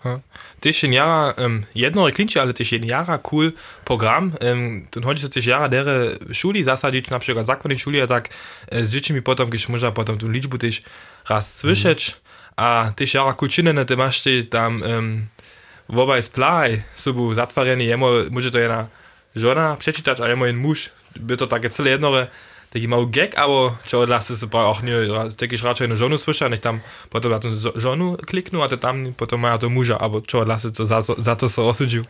[0.00, 0.10] Ha.
[0.10, 0.20] Ha.
[0.60, 3.52] Też ein Jahre, um, jedno reklinče, ale też ein Jahre cool
[3.84, 4.32] program.
[4.40, 8.28] Um, ten chodzi też Jahre dere szuli zasadzić, na przykład zakładnej szuli, a tak
[8.70, 10.82] e, z dziećmi potem, když można potem tu liczbu też
[11.28, 12.10] raz słyszeć.
[12.10, 12.20] Mm.
[12.56, 15.26] A też Jahre cool czynne, ty masz tam um,
[15.88, 18.86] wobaj splaj, sobu zatwareni, jemo, może to jedna
[19.36, 22.26] żona przeczytać, a jemo jeden muž, by to takie cele jednore,
[22.70, 24.94] taki mały gag, aber čo odlasy se prawie auch nie,
[25.36, 26.80] takiś raczej na żonu słyszę, niech tam
[27.10, 30.72] potem na tą żonu kliknu, a to tam potem mają to muža, aber čo odlasy
[30.72, 32.04] to za, za to se osudził.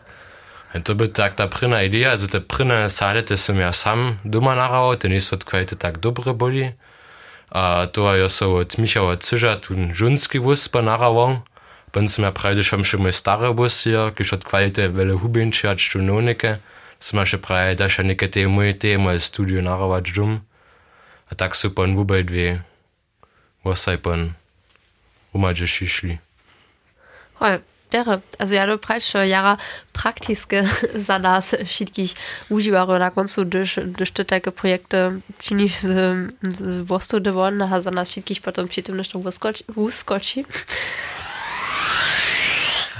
[0.83, 4.55] To by tak ta prina idea, also te prine sale, te sam ja sam doma
[4.55, 6.71] narao, te nisu od kvalite tak dobre boli.
[7.51, 11.41] A to je so od Michała Cyża, tu żunski wóz pa narao,
[11.91, 15.67] Pon sam ja prawie schon schon mój stary wóz hier, když od kvalite vele hubinči,
[15.67, 16.59] a čtu nonike,
[16.99, 20.50] sam ja prawie da schon neke te moje te moje studio narao džum.
[21.31, 22.59] A tak su pon wubaj dwie,
[23.63, 24.33] wasaj pon
[25.33, 26.19] umadže šišli.
[27.39, 29.55] Hoj, dere, also ja, du preis schon jara
[29.95, 30.63] praktiske
[31.07, 32.15] zanas šitkich
[32.49, 35.91] uživaru na koncu, durch, durch te takie projekty činiš z,
[36.43, 39.19] z wostu devon, a zanas šitkich potom přitom nešto
[39.75, 40.45] wuskoči.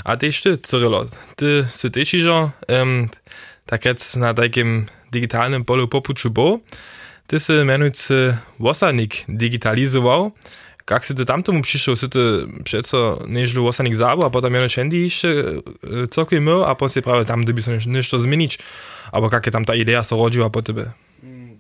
[0.06, 3.12] A tež ty, Cyrilo, ty si tež ižo, um,
[3.66, 6.60] tak rec na takim digitalnym polu popuču bo,
[7.32, 10.36] ty si menujúci Wosanik digitalizoval.
[10.92, 12.20] Jak si tam tomu přišel, si ty
[12.64, 15.44] přeco nežli Wosanik zábu a potom jenom šendy ještě
[16.08, 18.60] celkově myl a potom si právě tam, kdyby se něco změnič.
[19.14, 20.92] Aber jak je tam ta idea se rodila po tebe?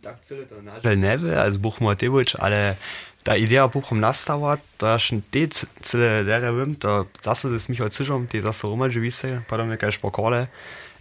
[0.02, 2.76] Tak celé to nažel neve, als Buchmotivoč, ale
[3.24, 5.48] ta idea buchom nastała, to aż te
[5.82, 10.48] cele dere wiem, to zase z Michał Cyżom, te zase Roma Żywise, potem jakaś pokole.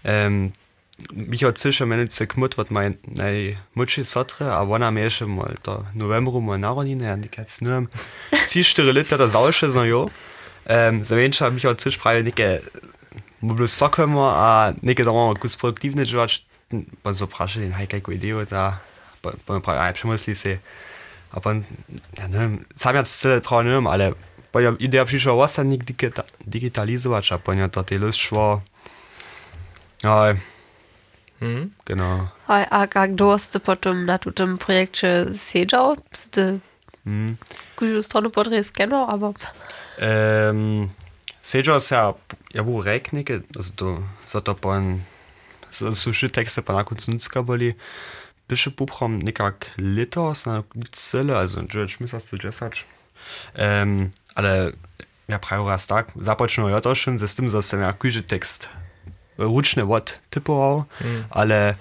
[0.05, 0.53] Um,
[1.13, 5.85] Michał Cyżom menit se kmut, wat mein najmłodszy sotre, a ona mnie jeszcze mal to
[5.95, 7.87] novembru mal narodziny, ja nie kec nur
[8.65, 10.11] 4 liter da sausze no jo.
[10.69, 12.61] Um, Zawieńcza Michał Cyż prawie nie
[13.43, 16.35] mo plus sokkemmer a neke da gus produktivne George
[17.03, 18.81] ban so prasche den heke idee da
[20.05, 20.59] musli se
[22.75, 23.05] sam
[23.43, 24.15] pra ale
[24.53, 25.79] bei der idee abschicher was ni
[26.47, 28.61] digitalisować a po dat te lust schwa
[30.05, 30.35] ja
[31.41, 31.73] Mhm.
[31.85, 35.97] genau Hej, a jak doste potom na tutem projekcie siedział,
[36.31, 36.61] ty
[37.05, 37.37] hm.
[37.77, 39.35] kužu stronu podrys scanner, aber
[40.01, 40.91] Ähm,
[41.43, 42.15] Sejo ist ja,
[42.53, 44.05] ja, wo Regnike, also du,
[44.41, 45.05] da pan,
[45.71, 47.75] so, so Texte pan akut znutska boli,
[48.49, 52.85] bische Buchram nikak liter, na Zelle, also George Smith hast du Jessach.
[53.55, 54.75] Ähm, ale,
[55.29, 58.69] ja, priora stark, započno ja to schon, zestim za se na kuže tekst.
[59.41, 61.25] Ručne vod typoval, mm.
[61.31, 61.77] ale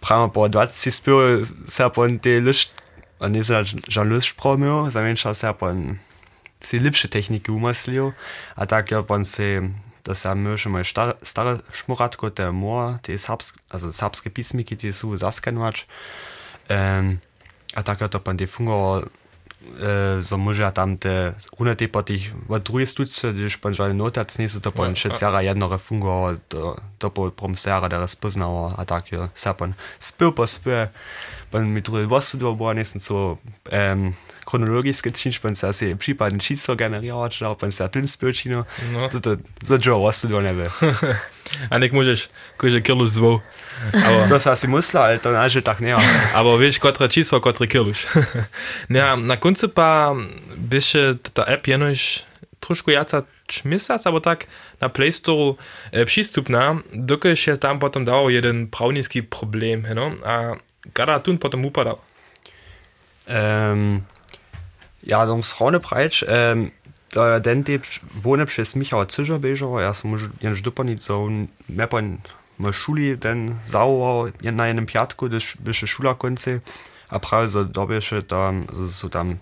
[0.00, 2.72] prima po 20 spil se pan te lišt,
[3.20, 5.98] ne se žal lišt promil, za menša se pan,
[6.60, 8.12] si lepsze techniki umaslil,
[8.56, 9.62] a tak ja pan se,
[10.04, 14.92] da se myši moj star, stare šmuratko, te mor, te serbsk, also serbske pismiki, ti
[14.92, 15.84] su zaskanovač,
[16.68, 17.20] um,
[17.76, 19.04] a tak ja to pan te fungo,
[20.58, 24.60] ja tam te rune te pa tih v druge studice, když pan žali notac nisu,
[24.60, 25.10] to pan ja.
[25.22, 29.74] jara jednore fungo, to, to po prom sera, da razpoznao, a tak ja, se pan
[29.98, 30.88] spil pa spil,
[31.50, 33.38] pan mi druge was studoval, bo nisem so
[33.72, 34.14] um,
[34.50, 39.08] chronologiski činč, pan se se případne čisto generirač, da pan se tun spil čino, No.
[39.08, 40.64] zato, zato jo was studoval ne bi.
[41.70, 43.40] A nek możesz, kuže kirluš zvou.
[44.06, 45.94] Aber, To se si musla, ale to naže tak ne.
[46.34, 48.06] aber wiesz, kotre číslo, kotre kirluš.
[48.88, 50.14] ne, na koncu pa
[50.56, 52.22] byše ta app jenož
[52.60, 54.44] trošku jaca čmisac, aber tak
[54.80, 55.54] na Play Store
[55.92, 60.12] e, przystupna, dokud się tam potom dał jeden prawniski problem, no?
[60.26, 60.54] a
[60.94, 61.98] gada tun potom upadał.
[63.26, 64.04] Ähm,
[65.02, 66.72] ja, donks Raune Breitsch, ähm,
[67.10, 67.80] da den de
[68.14, 71.30] wohne przez Michał Zischerbeger, erst muss jen Stupernit so
[71.68, 72.20] meppern
[72.58, 76.62] ma Schuli den sauer jen na einem Piatko des bische Schulerkunze,
[77.08, 79.40] a pra so da bische da so, dann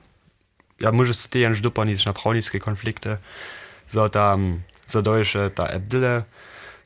[0.80, 3.18] ja muss du jen Stupernit na prauniske Konflikte,
[3.86, 4.38] so da
[4.86, 6.24] so deutsche da Abdille,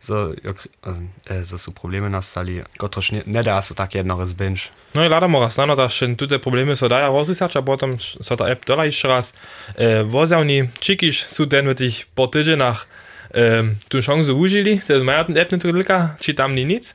[0.03, 4.71] so ja, also, äh, so, so Probleme nastali, Gott ne da so tak jednares Bench.
[4.95, 7.97] No i lada mora stano, da še tu te problemy so daja rozisać, a potom
[8.01, 9.33] so ta app dola jeszcze raz
[9.77, 12.87] e, wozjawni čikiš su ten w tych po tydzienach
[13.35, 16.95] e, tu szansę użyli, to mają ten app nie tylko, czy tam nie nic,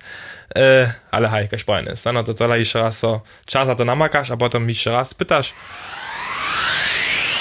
[0.56, 4.32] e, ale haj, każ fajne, stano to dola jeszcze raz so czas a to namakasz,
[4.32, 5.54] a potom jeszcze raz pytasz.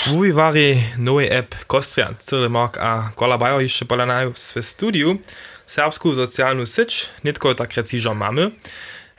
[0.06, 5.18] Wuj wari nowe app Kostrian, cyle mark a kola bajo jeszcze polanają w studiu,
[5.66, 8.50] serbsku socjalną sieć, nie tylko tak recizja mamy,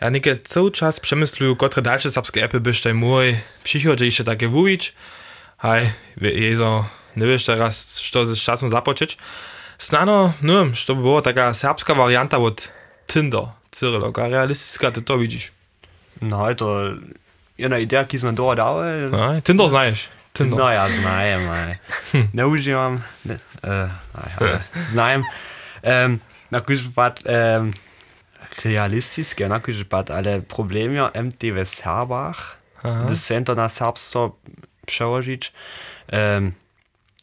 [0.01, 4.93] ja niekie cały czas przemysluję, które dalsze serbskie appy byście mój przychodzie jeszcze takie wujeć.
[5.57, 9.17] Hej, jezo, nie wiesz teraz, co z czasem zapocząć.
[9.77, 12.71] Snano, no, to by była taka serbska warianta od
[13.07, 15.51] Tinder, Cyrylo, a realistycka ty to widzisz.
[16.21, 16.81] No, to
[17.57, 18.85] jedna idea, ki sem doma dal.
[19.11, 20.09] No, Tinder znajesz.
[20.33, 20.59] Tinder.
[20.59, 21.77] No, ja, znajem, ale
[22.33, 22.99] ne uživam.
[23.25, 23.89] Ne, uh,
[24.91, 25.23] znajem.
[25.83, 26.19] Um,
[26.51, 27.73] na kuž pat um,
[28.63, 34.35] realistiski, na kuž pat, ale problem je MTV Serbach, da se to na serbstvo
[34.85, 35.53] przełożyć.
[36.37, 36.53] Um,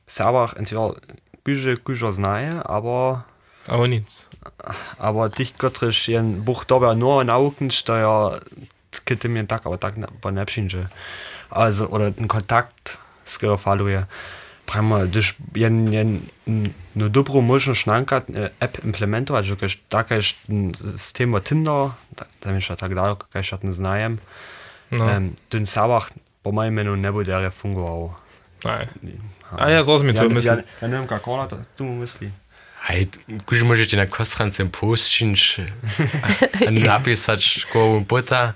[0.06, 1.00] Serbach entweder
[1.44, 3.24] kuže, kuže znaje, aber
[3.68, 4.28] Aber nic.
[4.98, 8.40] aber dich gottrig jen buch dobber nur nauken steuer
[9.06, 10.88] kitte mir tak aber tak bei nepsche
[11.50, 14.06] also oder den kontakt skefaluje
[14.66, 16.31] Prima, dich jen jen
[16.94, 20.22] no dobro motion schnankert äh, app implemento also geš takaj
[20.74, 21.92] system tinder
[22.40, 24.18] da mi tak da kaj šatn znajem
[24.90, 26.11] No, ähm, den sabach
[26.42, 28.14] po mojem menu nebo der fungo
[28.64, 29.18] nej.
[29.59, 30.62] A ja zrozumiem to myśl.
[30.81, 32.33] ja nem kakona tu myśli
[32.85, 33.16] Hej,
[33.48, 35.64] kuž môžete na kostrance postinč
[36.68, 38.53] napísať školu bota,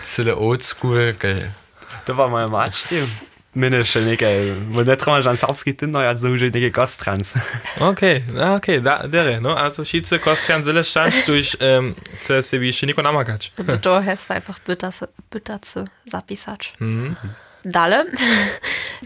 [0.00, 1.52] celé old school, kaj,
[2.08, 3.04] To war moja Match, die
[3.54, 7.32] Minnesche neke, wo net tra an serbski Tinder ja so neke Gasttrans.
[7.80, 13.02] Okay, a, okay, da, dere, no, also Schize Kostian Sille stand durch ähm, CSCB Shiniko
[13.02, 13.52] Namakacz.
[13.82, 14.60] to jest einfach
[15.30, 16.72] bytacy zapisać.
[16.80, 17.16] Mhm.
[17.64, 18.04] Dalej,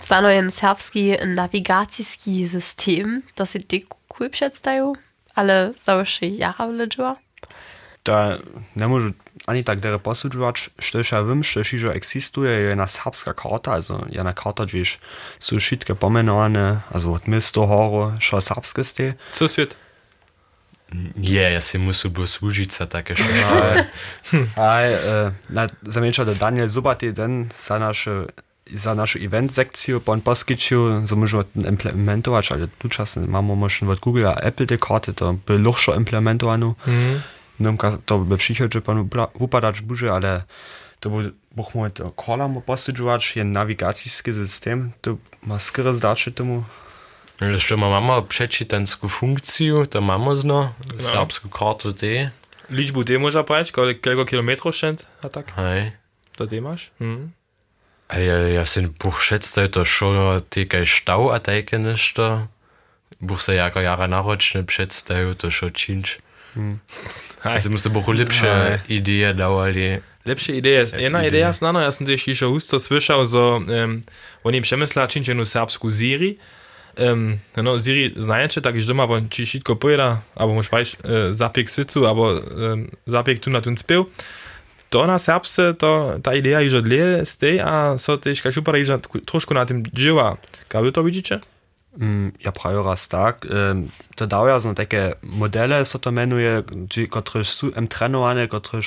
[0.01, 3.23] stano jen serbski nawigacyjski system,
[3.69, 4.97] ty cool przedstawił,
[5.35, 7.17] ale założy jara leżyła.
[8.09, 8.39] da
[8.77, 9.11] ne może
[9.47, 14.07] ani tak dere posudžovač, što ja vím, što šižo existuje, je jedna serbska karta, also
[14.11, 14.99] jedna karta, gdzieś
[15.39, 19.15] są wszystkie pomenowane, also od misto horo, što serbske ste.
[19.33, 19.77] Co svět?
[21.21, 23.29] Je, ja si musu bo služiť sa také šo.
[24.57, 24.93] A e,
[25.53, 28.33] na zamieča da Daniel Zubati, den za naše
[28.73, 33.89] za našu event sekciju po on poskyčiu, so môžu implementovať, ale tu časne máme možno
[33.89, 36.77] od Google a Apple tie karty, to by ľahšie implementovanú.
[36.85, 37.25] Mm.
[37.61, 40.43] Nomka to by przychodzi panu upadać burzy, ale
[41.01, 46.65] to był bochmo to kola mu posudžovač, je navigacijski system, to ma skoro zdače tomu.
[47.41, 51.01] Jeszcze ma mama przeczytanską funkcję, to mamy zno, no.
[51.01, 52.31] serbską kartę te.
[52.71, 55.53] Liczbu te można brać, kilka kilometrów szent, a tak?
[55.53, 55.93] Hej.
[56.37, 56.91] To te masz?
[57.01, 57.31] Mhm.
[58.09, 62.49] A ja, ja sin buch schätzt to schon te stau a tajke nešto.
[63.21, 66.19] Buch se jako jara naročne představu, to šo činč.
[66.55, 66.81] Hmm.
[67.43, 69.81] Also musste bo lepsze idee dawali.
[70.25, 70.87] Lepsze idee.
[70.99, 74.03] Jedna idea znana, ja sam też jeszcze husto słyszał, że um,
[74.45, 76.39] oni przemysla czynczenu serbsku Siri.
[76.99, 81.35] Um, no, Siri znajecie, tak już doma, bo ci wszystko pojeda, albo może weź e,
[81.35, 84.07] zapiek swicu, albo um, zapiek tu na ten spieł.
[84.91, 88.99] To na serbsce, to ta idea już odleje z tej, a so też super, że
[89.27, 90.37] troszkę na tym dzieła.
[90.75, 91.41] Jak wy to widzicie?
[91.99, 93.47] Mm, ja prawie raz tak.
[94.17, 96.63] To dają są takie modele, co to menuje,
[97.11, 98.83] które są trenowane, które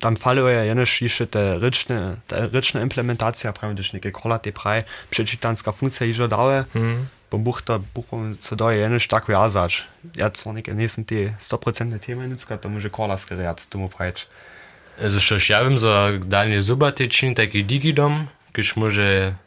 [0.00, 4.82] tam faluje jenoż jeszcze te ryczne, te ryczne implementacja, prawie też niekie kola te praj,
[5.10, 7.06] przeczytanska funkcja już daje, mm.
[7.30, 8.06] bo buch to, buch
[8.40, 9.86] co daje jenoż tak wiązać.
[10.16, 13.90] Ja zwar nie, są te 100% Themen nutzka, to może kola skryjać, to mu.
[15.02, 19.38] Also, što ja viem, za Daniel Zubatičin, taki digidom, když môže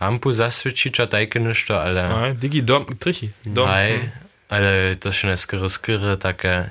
[0.00, 2.08] Lampu zasvečiča, tajke nešto, ale...
[2.08, 3.66] No, a, digi, dom, trihi, dom.
[3.66, 3.98] Aj,
[4.48, 6.70] ale to še ne skoro skoro take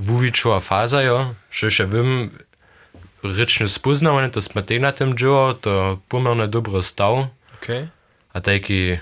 [0.00, 1.18] vuvičova faza, jo,
[1.52, 2.32] še še vem,
[3.22, 5.74] reč ne spoznavanje, to smo te na tem džo, to
[6.08, 7.28] pomerno dobro stav.
[7.60, 7.88] Okay.
[8.32, 9.00] A tajki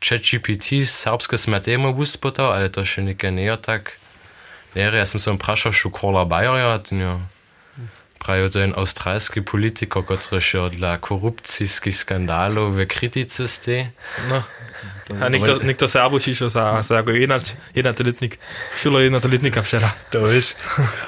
[0.00, 3.98] ChatGPT, srpsko smo temu uspotal, ali to še nekaj ne je tak.
[4.74, 7.18] Ne, jaz sem se vprašal, šukola Bajerja, to je...
[8.18, 13.90] prajo to en australski politiker, który się dla korupcijskih skandalov v kritice ste.
[14.28, 14.42] No.
[15.20, 17.16] A nikto, nikto se abušišo sa, sa ako
[17.72, 18.36] jednotolitník,
[18.76, 19.88] šulo jednotolitníka včera.
[20.12, 20.52] To víš.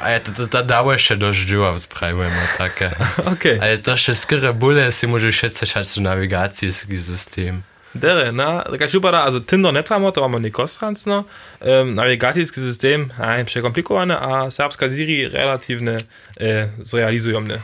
[0.01, 2.97] A je to, to, to dáva ešte dosť džuva, spravujeme také.
[3.29, 3.61] OK.
[3.61, 7.61] A je to ešte skoro bude, si môžeš všetci šať navigacijský systém.
[7.95, 11.25] Dere, na, taka super, also Tinder nicht haben, to mamy nie kostrans, no.
[11.61, 15.99] Um, navigacijski system, ein przekomplikowany, a serbska Siri relatywnie
[16.41, 17.59] e, zrealizujemy.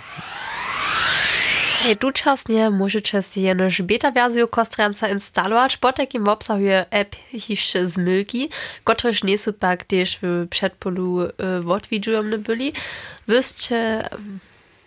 [1.86, 7.94] Hej, dočasne môžete si jenož beta verziu Kostranca instalować, bo takim obsahuje app jeszcze z
[7.98, 8.50] mylki,
[8.84, 11.30] kotreż nie są pak też w przedpolu e,
[11.62, 12.72] odwidzujemne byli.
[13.28, 14.08] Wyście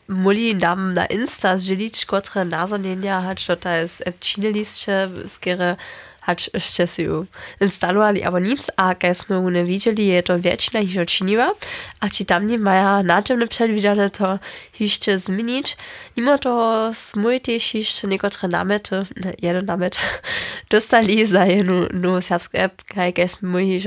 [0.09, 5.75] Muli nam na Insta zdzielić, które nazonienia, hać to ta jest obczyniliście, skiery
[6.21, 7.25] hać jeszcze się
[7.61, 11.53] instalowali, albo nic, a kiedy my nie widzieli, je to większość już odczyniła,
[11.99, 14.39] a ci tam nie mają na tym przewidziane to
[14.79, 15.77] jeszcze zmienić.
[16.17, 19.97] Mimo to smuj też jeszcze niektóre namety, ne, jeden namet,
[20.71, 23.83] dostali za jedną nową serbską app, kiedy my już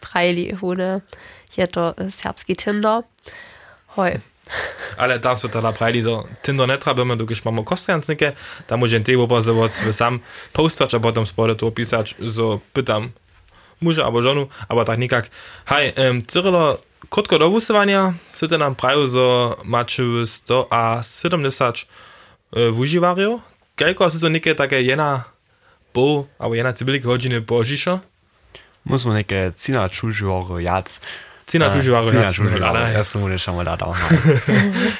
[0.00, 0.56] prajeli,
[1.56, 3.02] je to serbski Tinder.
[3.86, 4.20] Hoj.
[5.00, 8.34] Ale tam smo teda pravili, so Tinder ne trebamo, dokaj imamo kostrijancnike,
[8.66, 10.20] tam môžem tie obrazovať sam
[10.52, 13.14] postovať a potom spolu to opísať, so pytam
[13.80, 15.24] muža alebo ženu, alebo tak nikak.
[15.72, 19.26] Hej, um, Cyrilo, krótko do wustovania, syte nam prajú, so
[19.64, 23.40] máte 100 a 70 uh, využívajú.
[23.74, 25.24] Koľko si to niekde také jedna
[25.96, 28.04] pol, alebo jedna cibilika hodiny požišo?
[28.84, 31.00] Musíme nejaké cina čužívajú jac.
[31.50, 32.78] Tujuare Cina Tujuare.
[32.78, 34.18] Ja, erste Runde schauen wir da auch mal.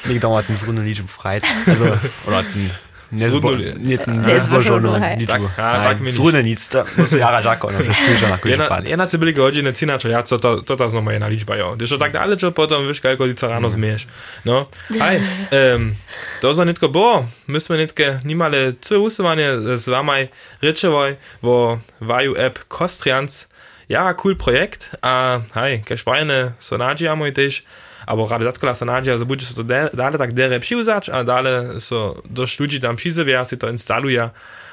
[0.05, 1.43] Liegt dauert ein Runde nicht befreit.
[1.65, 1.85] Also,
[2.27, 2.71] oder ein
[3.11, 8.87] ein schon Zrune nic, to muszę jara żako, no to skúša na kúži pad.
[8.87, 11.75] Jedna ci byli godziny cina, čo ja, to, to, to znova jedna liczba, jo.
[11.75, 14.07] To tak dále, čo potom, víš, koľko ty ráno zmieš.
[14.47, 15.19] No, aj,
[15.51, 15.95] um,
[16.39, 20.31] to za nitko było, my sme nitke nimale cve usovanie s vamaj
[20.63, 23.50] rečevoj vo Vaju app Kostrians,
[23.91, 27.67] ja, cool projekt, a hej, keď fajne so nađijamo i tež,
[28.07, 31.83] abo rade zatkala sa nađija, za buďe so to dále tak dere přiuzač, a dále
[31.83, 34.31] so dość ľudí tam přizevia, si to instaluje,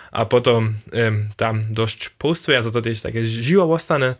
[0.08, 4.16] a potom um, tam dość postuje, za to tež také živo ostane.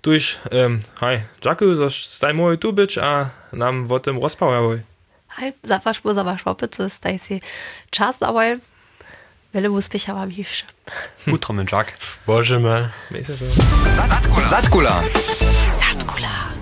[0.00, 4.82] Tuž, um, hej, ďakujem, že ste mohli tu byť a nám o tom rozprávali.
[5.38, 7.36] Hej, za váš po, za váš opyt, co ste si
[7.94, 8.58] čas dawaj.
[9.54, 10.66] Wiele úspěcha vám ještě.
[11.32, 11.92] Utro, Jack.
[12.26, 12.92] Bože me.
[14.46, 15.04] Zatkula.
[15.68, 16.59] Zatkula.